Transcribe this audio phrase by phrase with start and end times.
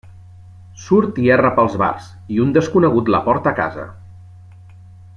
[0.85, 2.07] Surt i erra pels bars,
[2.37, 3.87] i un desconegut la porta a casa.